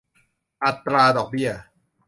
[0.63, 1.49] อัตราดอกเบี้ย